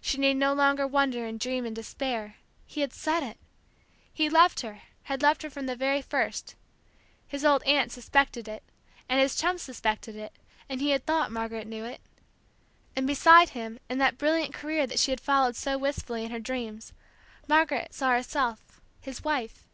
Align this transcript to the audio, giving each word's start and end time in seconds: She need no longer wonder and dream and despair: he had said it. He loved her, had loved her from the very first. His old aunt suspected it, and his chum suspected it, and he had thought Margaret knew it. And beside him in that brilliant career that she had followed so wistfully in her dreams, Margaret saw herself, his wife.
She 0.00 0.16
need 0.18 0.34
no 0.36 0.52
longer 0.54 0.86
wonder 0.86 1.26
and 1.26 1.40
dream 1.40 1.66
and 1.66 1.74
despair: 1.74 2.36
he 2.66 2.82
had 2.82 2.92
said 2.92 3.24
it. 3.24 3.36
He 4.14 4.30
loved 4.30 4.60
her, 4.60 4.82
had 5.02 5.22
loved 5.24 5.42
her 5.42 5.50
from 5.50 5.66
the 5.66 5.74
very 5.74 6.00
first. 6.00 6.54
His 7.26 7.44
old 7.44 7.64
aunt 7.64 7.90
suspected 7.90 8.46
it, 8.46 8.62
and 9.08 9.18
his 9.18 9.34
chum 9.34 9.58
suspected 9.58 10.14
it, 10.14 10.32
and 10.68 10.80
he 10.80 10.90
had 10.90 11.04
thought 11.04 11.32
Margaret 11.32 11.66
knew 11.66 11.82
it. 11.84 12.00
And 12.94 13.08
beside 13.08 13.48
him 13.48 13.80
in 13.88 13.98
that 13.98 14.18
brilliant 14.18 14.54
career 14.54 14.86
that 14.86 15.00
she 15.00 15.10
had 15.10 15.20
followed 15.20 15.56
so 15.56 15.76
wistfully 15.76 16.24
in 16.24 16.30
her 16.30 16.38
dreams, 16.38 16.92
Margaret 17.48 17.92
saw 17.92 18.10
herself, 18.12 18.80
his 19.00 19.24
wife. 19.24 19.66